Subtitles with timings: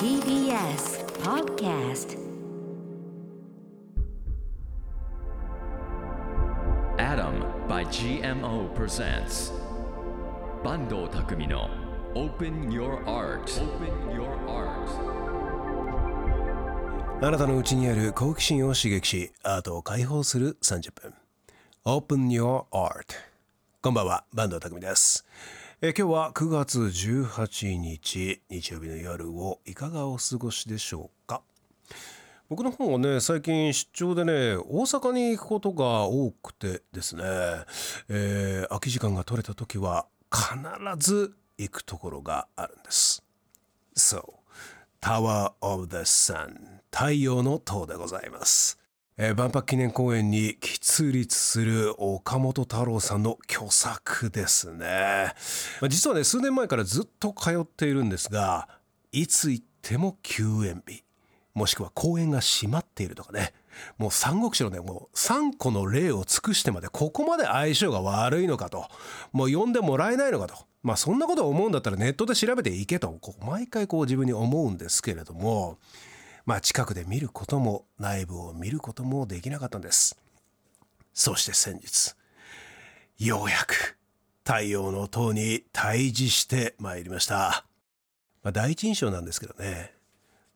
[0.00, 2.16] TBS Podcast
[6.96, 9.52] Adam by GMO presents
[10.64, 11.68] 坂東匠の
[12.14, 14.88] Open Your Art Open Your Art
[17.20, 21.12] あなたのうちにある好奇心を刺激しアートを解放する30分
[21.84, 23.04] Open Your Art
[23.82, 25.26] こんばんは坂東匠です
[25.82, 31.40] え今日は9月18日日曜日の夜をいかがお過ごしでしょうか？
[32.50, 37.22] 僕の方はね最近出張でね大阪に行くことが多くてですね、
[38.10, 40.52] えー空き時間が取れた時は必
[40.98, 43.24] ず行くところがあるんです。
[43.94, 44.22] そう
[45.00, 48.78] タワー・オブ・ザ・サン太陽の塔でございます、
[49.22, 55.34] えー万博記念公園に喫立する岡本太郎さんの巨作ですね、
[55.82, 58.66] まあ実はね数年前からずっと通っているんですが
[59.12, 61.04] いつ行っても休園日。
[61.52, 63.52] もしくは公園が閉まっているとかね。
[63.98, 68.88] もう三国志のねもう3個の例を尽くしてまでここまで相性が悪いのかと。
[69.32, 70.54] もう呼んでもらえないのかと。
[70.82, 73.10] まあそんなことを思うんだったらネットで調べていけと。
[73.20, 75.76] こう毎回こう自分に思うんですけれども。
[76.46, 80.18] まあ近くで見ることも内部を見ることもできなかったんです。
[81.12, 82.14] そして先日
[83.18, 83.96] ようやく
[84.44, 87.66] 太陽の塔に対峙してまいりました、
[88.42, 89.92] まあ、第一印象なんですけどね。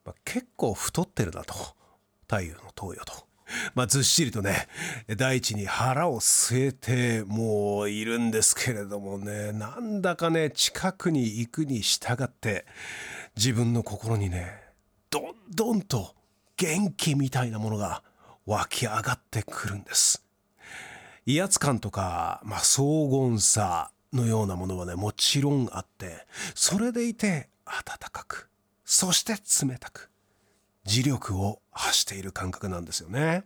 [0.04, 1.54] まあ、結構太ってるなと。
[2.22, 3.12] 太陽の塔よと。
[3.74, 4.68] まあ、ずっしりとね
[5.18, 9.52] 大地に腹を据えてもういるんですけれどもね。
[9.52, 12.64] なんだかね近くに行くに従って
[13.36, 14.63] 自分の心にね
[15.50, 16.14] どんと
[16.56, 18.02] 元気みたいなものが
[18.46, 20.24] 湧き上がってくるんです。
[21.26, 28.48] 威圧感とか、まあ、荘厳さのようなものはねもちろんあってそれでいて暖かく
[28.84, 29.34] そして
[29.66, 30.10] 冷たく
[30.86, 33.44] 磁力を発している感覚なんですよね。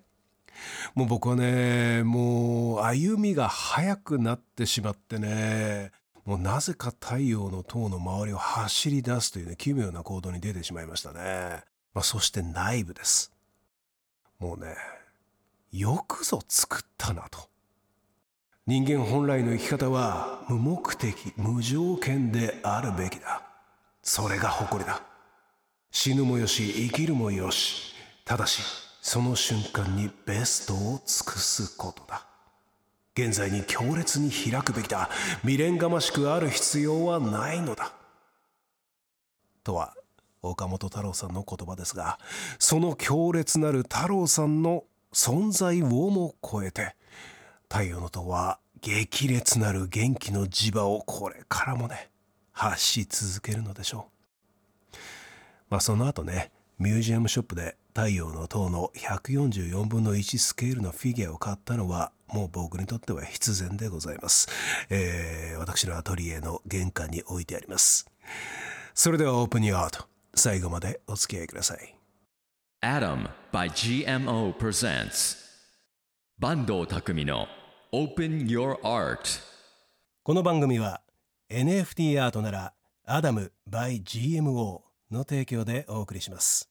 [0.97, 5.93] もう僕はねもう歩みが速くなってしまってね
[6.25, 11.63] もうなぜか太陽の塔の周りを走り出すというね奇妙な行動に出てしまいましたね。
[11.95, 13.33] まあ、そして内部です。
[14.39, 14.77] もうね
[15.73, 17.49] よくぞ作ったなと。
[18.67, 23.43] 人間本来の生き方は無目的無条件であるべきだ。
[24.03, 25.03] それが誇りだ。
[25.91, 27.95] 死ぬもよし生きるもよし。
[28.25, 28.63] ただし
[29.01, 32.27] その瞬間にベストを尽くすことだ。
[33.15, 35.11] 現在に強烈に開くべきだ。
[35.41, 37.93] 未練がましくある必要はないのだ。
[39.65, 39.95] とは
[40.43, 42.19] 岡本太郎さんの言葉ですが
[42.59, 46.95] その強烈なる太郎さんの存在をも超えて
[47.69, 52.11] 太陽の塔は激烈なる元気の磁場をこれからもね
[52.53, 54.09] 発し続けるのでしょ
[54.93, 54.97] う。
[55.71, 64.49] まあその後ねミュージアムショップで太陽の塔の144分の1スケールのフィギュアを買ったのはもう僕にとっては必然でございます、
[64.89, 68.07] えー私のアトリエの玄関に置いてあります。
[68.95, 70.07] それではオープニングアウト。
[70.39, 71.95] 最後までお付き合いください。
[72.81, 75.37] Adam by GMO presents
[76.41, 77.49] 坂東匠の
[77.93, 79.41] Open Your Art.
[80.23, 81.01] この番組は
[81.51, 82.73] NFT アートなら
[83.05, 86.71] アダム by GMO の提供でお送りします。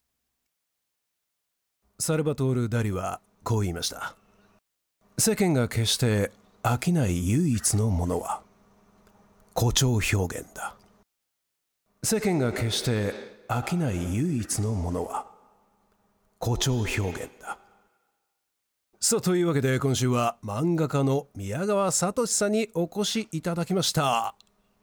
[1.98, 4.16] サルバトール・ダリはこう言いました。
[5.18, 6.30] 世間が決して
[6.62, 8.40] 飽きない唯一のものは
[9.54, 10.74] 誇張表現だ。
[12.02, 15.26] 世間が決して飽きない唯一のものは
[16.38, 17.58] 誇張表現だ。
[19.00, 24.34] さあというわけで今週は漫画家の宮川聡さんにお越しいただきました。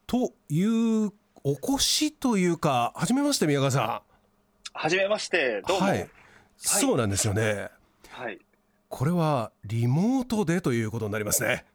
[0.07, 1.11] という
[1.43, 4.01] お越しというかはじめまして宮川さ
[4.73, 5.85] はじめまして、んどうも。
[5.85, 6.09] はい。
[6.57, 7.69] そうなんですよね。
[8.09, 8.39] はい。
[8.89, 11.65] これはリモートでということになりますね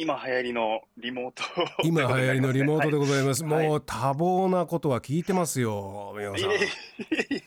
[0.00, 1.42] 今流行りのリモート、
[1.84, 3.68] 今流行りのリモートでございます、はい。
[3.68, 6.50] もう多忙なことは聞いてますよ宮川さん。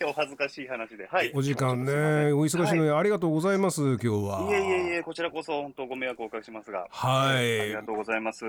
[0.08, 1.08] お恥ずかしい話で。
[1.08, 1.32] はい。
[1.34, 1.92] お時間ね。
[2.32, 4.48] お忙しいのにありがとうございます、今日は。
[4.52, 6.86] いえいえいえ、こちらこそ本当ご迷惑をおかけしますが。
[6.92, 7.62] はい。
[7.62, 8.46] ありがとうございます。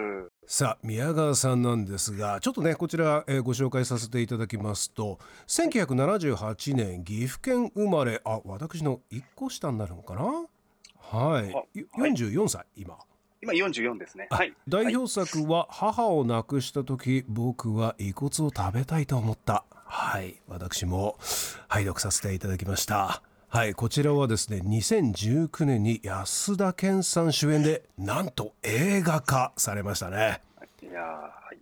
[0.46, 8.20] さあ宮川さんなんですがちょっとねこちら、えーご紹介させていただきますと1978年岐阜県生まれ。
[8.26, 10.46] あ私の1個下になるのかな？
[10.98, 11.50] はい。
[11.50, 12.12] よはい。
[12.12, 12.98] 44歳今
[13.44, 14.28] 今44ですね。
[14.30, 14.54] はい。
[14.66, 19.64] 代表作は母を亡くした時僕は遺骨を食べたいと思った。
[19.84, 20.40] はい。
[20.48, 21.18] 私も
[21.68, 23.22] 拝読させていただきました。
[23.48, 23.74] はい。
[23.74, 30.40] こちらはですね2019年に安田顕さん主演でなんと映画化されましたね。
[30.53, 30.53] い
[30.94, 31.58] やーははい。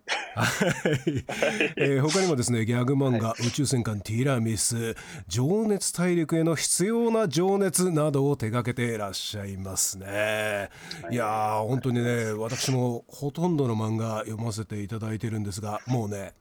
[1.77, 4.95] えー他にもですねギャグ漫画、宇宙戦艦ティラミス
[5.27, 10.69] 情熱大陸への必要な情熱などを手掛けていらっしゃいますね、
[11.11, 16.33] い、やー本当にね私もほとんどの漫画読ませていただいてるんですがもうね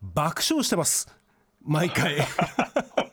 [0.00, 1.08] 爆笑してます。
[1.64, 2.18] 毎回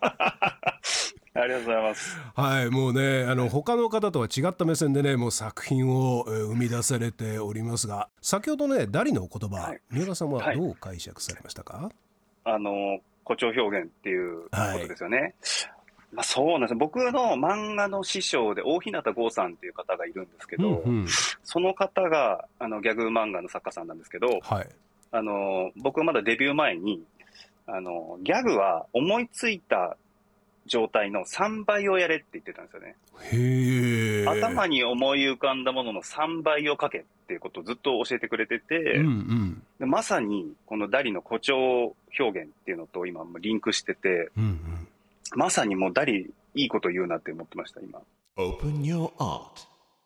[1.45, 2.17] ありがとうございます。
[2.35, 9.81] はいもうねあの他の方とは違った目線でねもう作品をえー生み出されておりますが先ほどねダリのお言葉、はい。
[9.91, 10.57] 三浦さんははい。
[10.57, 11.89] どう解釈されましたか、
[12.43, 14.49] あの、誇張表現っていうこ
[14.81, 15.35] とですよね。
[16.11, 21.07] まあそうなんです僕の漫画の師匠で大日向剛さんっていう方がいるんですけど、うんうん。
[21.43, 24.69] その方があのギャグ漫画の作家さんなんですけど、はい。
[25.11, 27.03] あの僕はまだデビュー前に
[27.67, 29.97] あのギャグは思いついた
[30.65, 32.95] 状態の3倍をやれって言ってたんですよね。
[33.31, 44.87] へえ頭に思い浮かんだものの3倍を書けっていうことをずっと教えてくれてて、うんうんでまさにこのダリの誇張表現っていうのと今もリンクしてて、うんうん
[45.35, 47.99] まさにもうダリいいこと言うなって思ってました、今。
[48.37, 49.41] Open your art.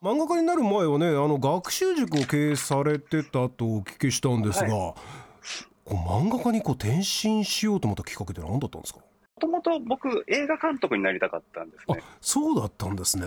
[0.02, 4.96] 漫画家になる前はねあの学習塾を経営されてたとお聞きしたんですが、こ
[5.88, 9.00] う漫画家にこう転身しようと思ったきっかけって何だったんですか？
[9.00, 9.06] も
[9.40, 12.04] ともと僕映画監督になりたかったんですあね。
[12.22, 13.26] そうだったんですね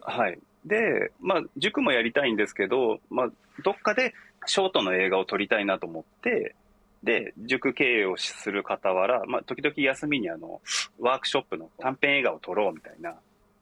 [0.00, 0.38] はい。
[0.64, 3.28] で、まあ、塾もやりたいんですけど、まあ、
[3.62, 4.14] どっかで
[4.46, 6.54] ショートの映画を撮りたいなと思って、
[7.02, 10.60] で、塾経営をする傍ら、まあ、時々休みにあの、
[10.98, 13.14] ワークショップの短編映画を撮ろうみたいな、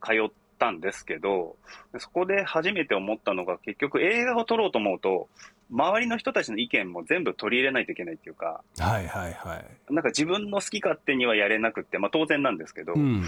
[0.02, 1.56] 通ったんですけど、
[1.98, 5.28] そこで初めて思ったのが、結局映画を撮ろうと思うと、
[5.70, 9.92] 周りの人たちの意見も全部取り入れないといけないっていうか、はいはいはい。
[9.92, 13.22] なんか自分の好き勝手にはやれなくって、まあ当然なんですけど、うん。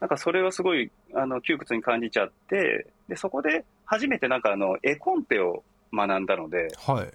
[0.00, 5.62] なんかそれをすごいあの窮屈に感じちゃって、でそこで初めてなんかあの絵コンテを
[5.92, 7.12] 学んだので、はい。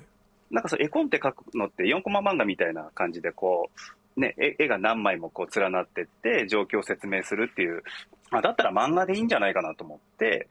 [0.49, 3.69] なんかそう絵コンテ描くのって4コマ漫画みたいな感じでこ
[4.17, 7.83] う、ね、絵絵が何枚もこう連なってって状況を説明するっていう、
[8.31, 10.47] あだったら漫画でいいんじゃないかなと思って、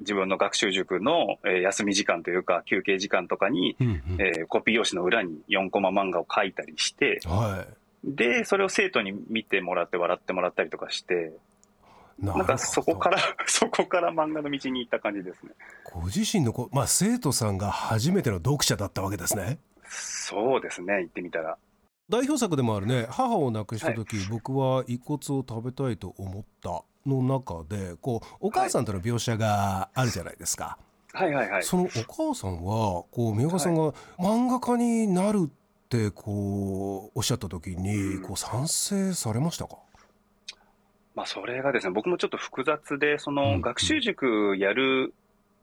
[0.00, 4.02] 自分の学習塾の、えー休み時間というか休憩時間とかに、うんうん。
[4.20, 7.74] えーコピー用紙の裏に4コマ漫画を描いたりして、はい。
[8.04, 11.32] で、それを生徒に見てもらって笑ってもらったりとかして、
[12.18, 15.52] ななんかそこから、 そこから漫画の道に行った感じですね。
[15.92, 19.58] ご自身のこう、まあ、生徒さんが初めての読者だったわけですね。
[19.88, 21.56] そうですね、言ってみたら。
[22.08, 25.18] 代表作でもあるね母を亡くした時、僕は遺骨を
[25.48, 30.78] 食べたいと思ったの中でこうお母さんとの描写があるじゃないですか、
[31.12, 31.32] はい。
[31.32, 31.62] はいはい。
[31.62, 35.48] そのお母さんはこう宮川さんが漫画家になるっ
[35.88, 38.22] てこうおっしゃった時にうん。
[38.22, 39.76] こう賛成されましたか、
[41.14, 43.36] まあ、それがですね、僕もちょっと複雑で、そうん。
[43.36, 45.14] の、学習塾やる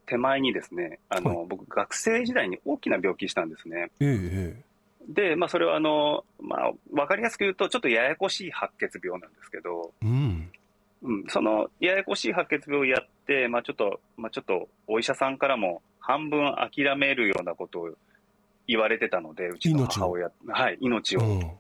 [0.06, 3.92] 手前にですね、あの、僕、学生時代に大きな病気したんですね。
[4.00, 4.72] えええ
[5.08, 10.52] で、まあ、それはあの、まあ、わかりやすく言うと、ちょっとややこしい白血病なんですけど、えうん
[11.04, 17.90] うん、その、ややこしい白血病をやって、まあ、ちょっと、まあ、ちょっと、お医者さんからも、半分諦めるようなことを
[18.68, 21.22] 言われてたので、うちの母親、はい、命を。
[21.22, 21.52] うん。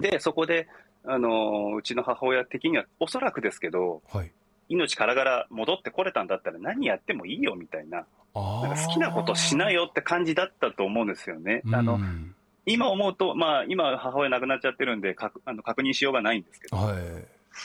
[0.00, 0.68] で、そこで、
[1.06, 4.32] あのーうちの母親的には、おそらくですけど、はい。
[4.68, 11.62] 命からがら戻ってこれたんだったら何やってもいいよみたいな、あなんか好きなことしないよよって感じだったと思うんですよね。
[11.70, 12.34] あの、うん。
[12.66, 16.96] 今思うと、まあ、今母親亡くなっちゃってるんで、かくあの確認しようがないんですけど、はい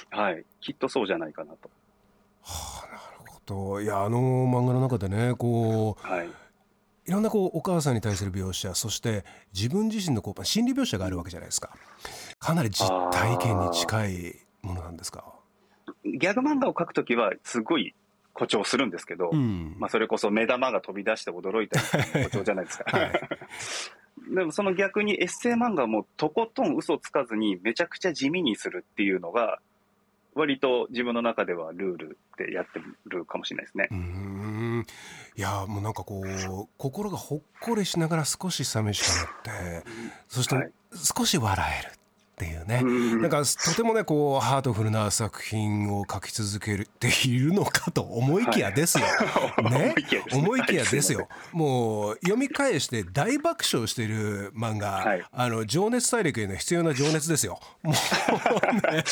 [0.09, 0.45] はい。
[0.61, 1.69] きっとそうじゃないかなと。
[2.41, 2.93] はあ、な
[3.25, 3.41] るほ
[3.75, 6.29] どいやあの漫画の中でねこうはい。
[7.05, 11.71] いろんなこうお母さんに対する描写そして自分自身のこう心理描写があるわけじゃないですか
[12.37, 15.25] かなり実体験に近いものなんですか？
[16.05, 17.93] ギャグ漫画を描くときは、すごい
[18.33, 22.85] 誇張するんですけど、うんまあ、それこそ目玉が飛び出して驚いたり誇張じゃないですか。
[22.97, 23.11] はい
[24.35, 29.59] でもその逆にエッセイ漫画もとことん嘘つかずにめちゃくちゃ地味にするっていうのが
[30.35, 33.87] 割と自分の中ではルールでやってるかもしれないですね。
[33.91, 33.93] う。
[33.93, 34.85] ーん。
[35.35, 39.89] いやもうなんかこう心がほっこりしながら少し寂しくなって
[40.27, 40.71] そしてはい。
[40.93, 41.98] 少し笑える
[42.39, 43.21] っていうね、うん。
[43.21, 49.05] なんかとてもねこうハートフルな作品を書き続けているのかと思いきやですよ。
[49.69, 49.93] ね？
[49.93, 50.41] 思いきやですね。
[50.41, 51.27] 思いきやですよ。
[51.51, 55.25] もう読み返して大爆笑している漫画、はい。
[55.29, 57.59] あの情熱大陸への必要な情熱ですよ。
[57.83, 57.99] もうね。
[58.87, 59.03] はい。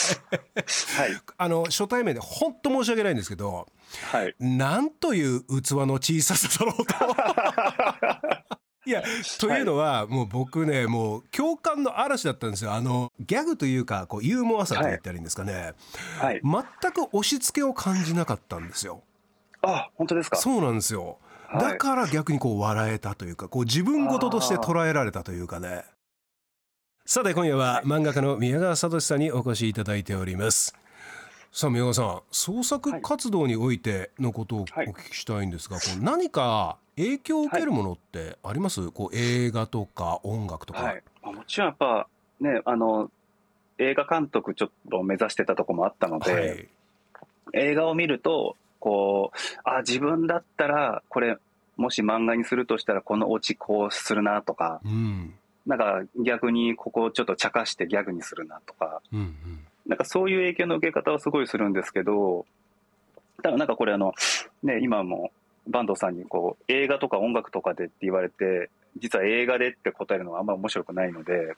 [1.37, 3.67] あの初対面で本当申し訳ないんですけど、
[4.09, 4.35] はい。
[4.39, 8.36] なんという器の小ささだろうと。
[8.87, 9.03] いや
[9.39, 12.73] というのは、もう僕ねもう共感の嵐だったんですよ。
[12.73, 15.73] あのギャグというかこうユーモアさと言ったらいいんですかね、
[16.19, 16.41] はい。
[16.41, 19.03] 全く押し付けを感じなかったんですよ。
[19.61, 20.37] あ本当ですか？
[20.37, 21.17] そうなんですよ。
[21.49, 21.71] はい。
[21.73, 25.83] だから逆にこう笑えたというかこう自分事として捉えられたというかね。
[27.05, 30.75] さて今夜は漫画家の宮川聡さんにお越しいただいております
[31.57, 34.87] さあ宮川さん創作活動においてのことをおはい。
[34.89, 41.03] 聞きしたいんですが、こう何か影響を受けるものってあります、こう映画とか音楽とか、はい。
[41.23, 42.07] まあもちろんやっぱ、
[42.41, 43.09] ね、あの、
[43.79, 46.67] 映画監督ちょっと目指してたとこもあったので、はい。
[47.53, 51.39] 映画を見ると、こう、あ、自分だったら、これ、
[51.75, 55.33] もし漫画にするとしたら、このオチこうするなとか、うん。
[55.65, 62.45] なんか逆にここをちょっと茶化してギャグにするなとか、うんうんなんかそういう影響の受け方はすごいするんですけど、
[63.41, 64.13] ただなんかこれあの、
[64.63, 65.31] ね、今も
[65.71, 71.55] 坂東さんにこう、映画とか音楽とかでって言われて、実は映画でって答えるのはあんま面白くないので、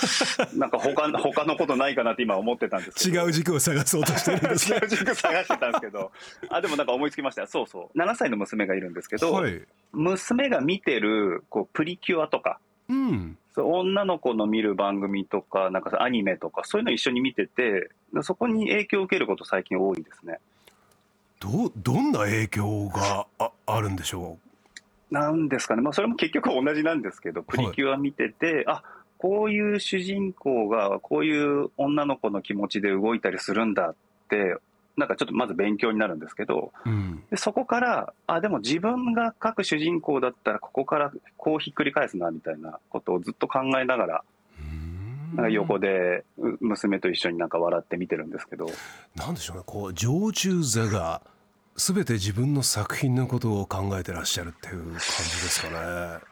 [0.54, 3.26] なんか他他のことないかなって今思ってたんですけど。
[3.26, 6.12] 違う軸を探そうとしてるんですね 違う軸探してたんですけど、
[6.50, 7.46] あ、でもなんか思いつきました。
[7.46, 7.98] そうそう。
[7.98, 9.62] 7歳の娘がいるんですけど、はい
[9.92, 12.58] 娘が見てる、こう、プリキュアとか、
[12.88, 17.90] うん女の子の見る番組とか、なんかアニメとか、そういうの一緒に見てて、
[18.22, 20.38] そこに影響を受けること最近多いですね。
[21.40, 24.38] どどんな影響がああるんでしょ
[25.10, 25.82] なんですかね。
[25.82, 28.82] まあそれも結局は同じなんですけど、プリキュア見てて、あ、
[29.18, 33.94] こういう主人公がこういう女の子の気持ちで動いたりするんだっ
[34.28, 34.56] て、
[34.96, 44.24] なんかちょっとまず勉強になるんですけど、う、うん、でそこから、あ、でも自分が書く主人公だったら、ここからこうひっくり返すな、みたいなことをずっと考えながら、
[45.34, 48.66] なんか横でう娘と一緒になんか笑って見てるんですけど、
[49.16, 49.62] なんでしょうね。
[49.64, 51.22] こう常駐座が
[51.76, 55.70] 全て自分の作品のことを考えてらっしゃるっていう感じですか
[56.18, 56.31] ね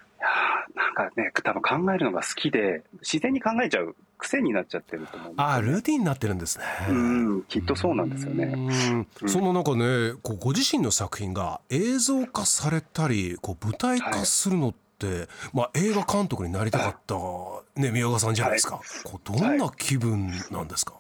[1.09, 6.65] かね、多分考えるのが好きで、自然に考えちゃう癖になっちゃってると思うんですよああルーティンになってるんですね。
[6.89, 8.45] うん、きっとそうなんですよね。
[8.45, 9.09] うん。
[9.23, 9.29] うん。
[9.29, 20.95] その中ねこうご自身の作品が映像化されたりこう舞台化するのって、まあ、映画監督になりたかった、ね、宮川さんじゃないですか、こうどんな気分なんですか、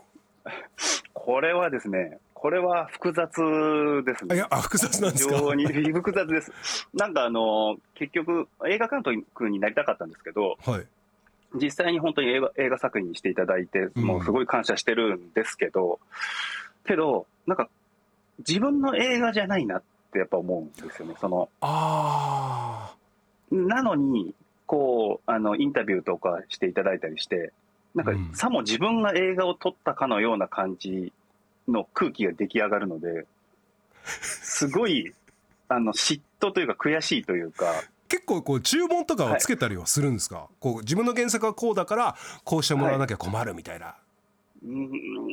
[1.12, 3.28] これはですね、これは複雑
[4.06, 4.28] ですね。
[4.30, 5.34] あいやあ複雑なんですか？
[5.34, 6.50] 非常に複雑です。
[6.94, 10.86] なんかあの、結局、映画監督になりたかったんですけど、はい
[11.60, 16.00] 実際に本当に映画映画作品にしていただいて、うんもうすごい感謝してるんですけど、
[16.86, 17.68] けど、なんか、
[18.38, 19.82] 自分の映画じゃないなっ
[20.12, 21.16] てやっぱ思うんですよね。
[21.20, 22.94] その、あ
[23.50, 24.32] なのに、
[24.64, 27.52] こう、あの、インタビューとかしていただいたりして、
[27.94, 31.12] なんかうん、さも自分が映画を撮ったかのような感じ
[31.70, 33.26] の空気が出来上がるので、
[34.04, 35.12] すごい、
[35.68, 37.66] あの、嫉妬というか悔しいというか、
[38.08, 43.94] 結構こう注文とかをつけたりはするんですか、こう自分の原作はこうだからこうしてもらわなきゃ困るみたいな、
[44.64, 44.90] うん、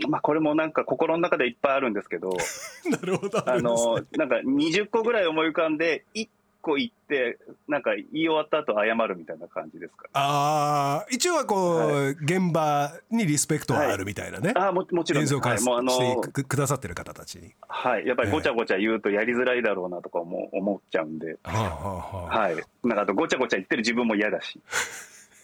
[0.09, 2.29] まあこれもなんか心の中でいっぱいあるんですけど、
[2.89, 3.49] なるほど。
[3.49, 6.29] あの、なんか20個ぐらい思い浮かんで、1
[6.67, 10.09] 個言って、なんか言い終わった後謝るみたいな感じですか？
[10.13, 15.33] ああ一応はこう、現場にリスペクトがあるみたいなね、ああ、ももちろんです。
[15.33, 17.53] 映像化しはい、もうあの、てくくださってる方たちに。
[17.67, 18.05] はい。
[18.05, 22.55] やっぱりごちゃごちゃ言うとやりづらいだろうなとかも思っちゃうんで、はあはあはい。
[22.83, 24.59] なんかあとごちゃごちゃ言ってる自分も嫌だし。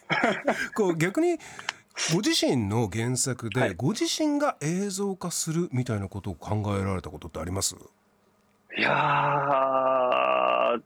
[0.76, 1.40] こう逆に
[2.14, 7.76] ご自身の原作で、はいご自身が映像化するみたいなことを考えられたことってあります？
[8.76, 10.82] いやー、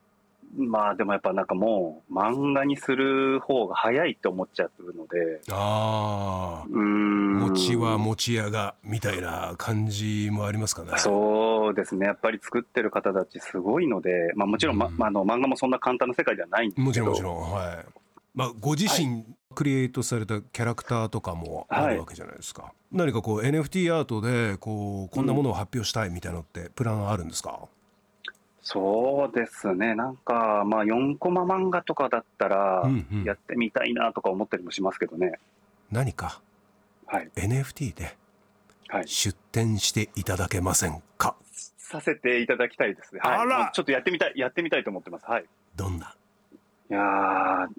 [0.58, 7.40] まあでもやっぱなんかもう漫画にする方が早いって思っちゃうので、ああうーん。
[7.40, 10.94] 餅は餅屋がみたいな感じもありますかね。
[10.98, 14.98] そうですね、やっぱり作ってる方たちすごいので、まあ、もちろん、まうん。
[14.98, 17.52] まあ、あの漫画もそんな簡単な世界ではないんですもちろんもちろん。
[17.52, 17.86] はい。
[18.34, 27.62] まあご自身クリエイトされたキャラクターとかもあるわけじゃないですか、何かこう NFT アートでこうこんなものを発表したいみたいなのってプランあるんですか、
[28.70, 35.40] そうですね、なんか、まあ、4コマ漫画とかだったらうんうん、やってみたいなとか思ったりもしますけどね、
[35.90, 36.42] 何か？
[37.06, 38.18] はい、NFT で
[38.90, 41.38] はい、出展していただけませんか？
[41.78, 43.72] させていただきたいですね、はい、あら！
[43.74, 45.46] ちょっとやってみたい、やってみたいと思ってます、はい。
[45.78, 46.14] どんな？
[46.90, 47.02] いやー、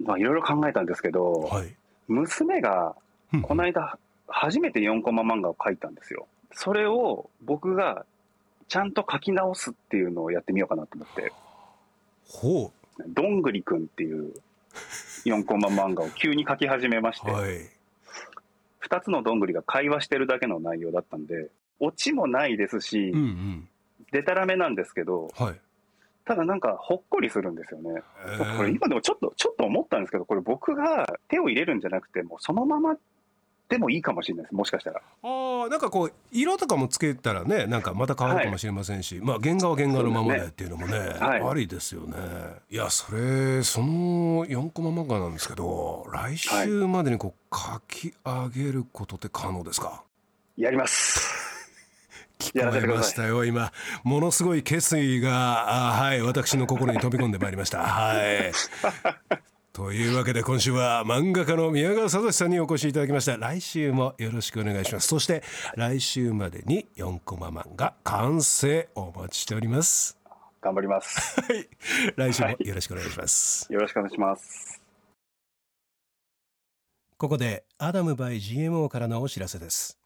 [0.03, 1.75] まあ、いろいろ考えたんですけど、はい。
[2.07, 2.95] 娘が
[3.31, 6.27] うんこの間、初めて4コマ漫画を描いたんですよ。
[6.51, 8.07] それを僕が
[8.69, 11.33] ちゃんと書き直すっていうのをやってみようかなと思って。
[12.27, 12.71] ほ
[13.07, 14.31] どんぐりくんっていう
[15.25, 17.51] 4コマ漫画を急に書き始めまして、うはい。
[18.87, 21.49] 2つのどんぐりが会話してるだけの内容だったんで、
[21.79, 23.13] オチもないですし
[24.11, 25.59] でたらめなんですけど、はい。
[26.25, 28.03] ただなんかほっこりするんですよね。
[28.39, 32.95] えこれ今でもちょっと、ちょっと思ったんですけど、これ僕が手を入れるんじゃなくて、もうそのまま
[33.69, 34.55] ってもいいかもしれないです。
[34.55, 34.99] もしかしたら。
[35.21, 41.41] あーなんかこう色とかもつけたらねなんかまた変わるかもしれませんし、まあ原画は原画のままでっていうのもねはい。
[41.41, 42.15] ありですよね。
[42.71, 50.03] いやそれその4コマ漫画なんですけど来週までにこう書き上げることって可能ですか、
[50.57, 51.21] やります。
[52.39, 53.71] 聞こえましたよ今。
[54.03, 57.83] ものすごい決意があはい私の心に飛び込んでまいりました。
[57.83, 58.51] はい
[59.71, 63.37] というわけで今週は漫画家の宮川聡さんにお越しいただきました。
[63.37, 65.07] 来週もよろしくお願いします。
[65.07, 65.43] そして
[65.75, 70.17] 来週までに4コマ漫画完成お待ちしております。
[70.59, 71.39] 頑張ります。
[71.39, 71.69] はい。
[72.15, 74.81] 来週もよろしくお願いします、よろしくお願いします。
[77.17, 79.99] ここでアダム by GMO からのお知らせです。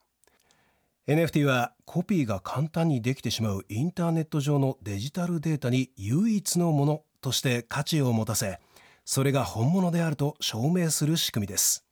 [1.06, 8.58] NFT はコピーが簡単にできてしまうインターネット上のデジタルデータに唯一のものとして価値を持たせ
[9.04, 11.84] それが本物であると証明する仕組みです。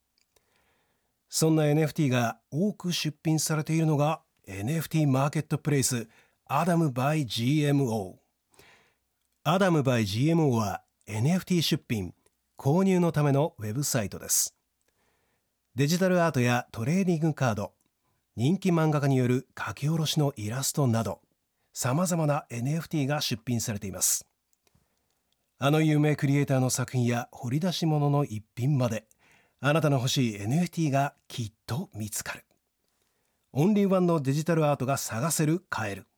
[1.29, 6.09] そんな NFT が多く出品されているのが NFT マーケットプレイス
[6.47, 8.17] アダム by GMO
[9.45, 12.15] アダム by GMO は NFT 出品
[12.59, 14.55] 購入のためのウェブサイトです。
[15.75, 17.73] デジタルアートやトレーディングカード
[18.37, 21.21] 人気漫画家による書き下ろしのイラストなど
[21.73, 24.27] さまざまな NFT が出品されています。
[25.65, 29.05] あの有名クリエイターの作品や掘り出し物の一品まで
[29.61, 32.45] あなたの欲しい NFT がきっと見つかる。
[33.53, 36.09] オンリーワンのデジタルアートが探せる買える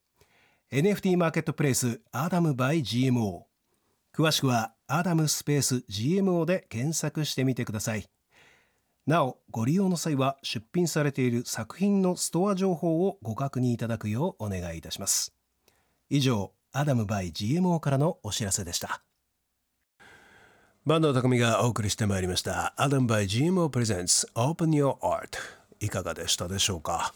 [0.73, 3.43] NFT マーケットプレイスアダム by GMO
[4.17, 8.09] 詳しくはアダムスペース GMO で検索してみてください。
[9.07, 15.35] なおご利用の際は出品されている作品のストア情報をご確認いただくようお願いいたします。
[16.09, 19.03] 以上アダム by GMO からのお知らせでした。
[20.87, 22.75] バンド匠がお送りしてまいりました。
[22.76, 25.38] アダム by GMO Presents Open Your Art
[25.81, 27.14] いかがでしたでしょうか？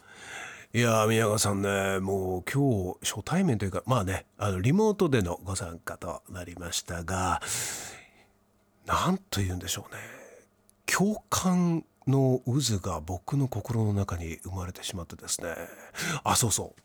[0.72, 7.42] いや宮川さんねもう今日初対面というかまあねあのリモートでのご参加となりましたが
[8.86, 10.00] なんと言うんでしょうね。
[10.86, 15.54] 共感の渦が僕の心の中に生まれてしまってですね。
[16.24, 16.80] あそうそう。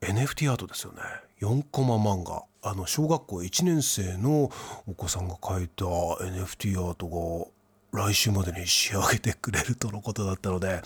[0.00, 1.00] NFT アートですよね。
[1.40, 2.44] 4コマ漫画。
[2.62, 4.50] あの小学校1年生の
[4.86, 7.50] お子さんが描いた NFT アート
[7.92, 10.82] が来週までに仕上げてくれるとのことだったので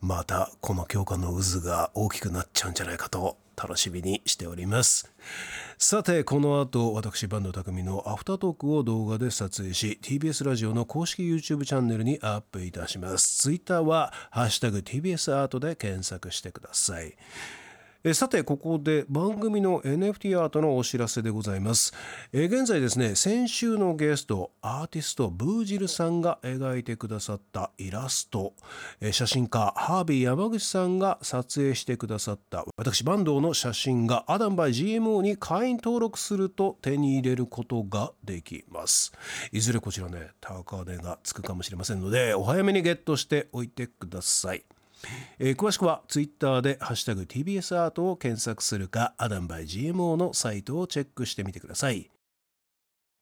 [0.00, 5.12] またこの共感の渦が大きくなっちゃうんじゃないかと楽しみにしております。
[5.76, 13.42] さてこの後私バンド匠のアフタートークを動画で撮影し TBS ラジオの公式 YouTube チャンネルにアップいたします。
[13.42, 17.16] Twitter は「ハッシュタグ #TBS アート」で検索してください。
[18.04, 21.92] えさてここで番組の NFT アートのお知らせでございます。
[22.32, 28.54] え現在ですね先週のゲストアーティストブージルさんが描いてくださったイラスト。
[29.00, 39.12] え写真家ハービー山口さんが撮影してくださった私坂東の写真がアダムバイ GMO に会員登録すると手に入れることができます。
[39.50, 44.64] いずれこちらね高値がつくかもしれませんのでお早めにゲットしておいてください。
[45.38, 52.10] えー詳しくはツイッターで「ハッシュタグ #TBS アート」を検索するかアダムバイ GMO のサイトをチェックしてみてください、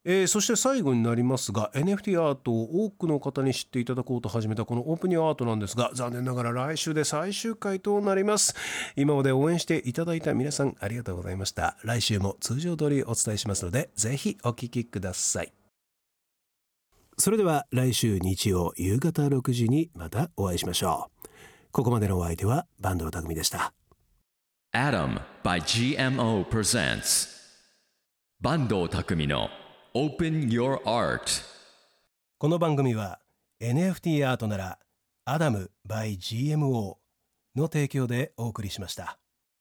[0.04, 8.54] えーそして最後になりますが NFT アートを多くの方に知っていただこうと始めたこのオープニングアートなんですが残念ながら来週で最終回となります。
[8.94, 11.76] 今まで応援していただいた皆さんありがとうございました。
[11.82, 15.52] 来週も通常通りお伝えしますのでぜひお聞きください。
[17.18, 21.26] それでは来週日曜夕方6時にまたお会いしましょう。
[21.76, 23.74] ここまでのお相手は坂東匠でした。
[24.72, 27.28] Adam by GMO presents
[28.42, 29.50] 坂東匠の
[29.94, 31.20] Open Your Art
[32.38, 33.18] この番組は
[33.60, 34.78] NFT アートなら
[35.26, 36.94] アダム by GMO
[37.54, 39.18] の提供でお送りしました。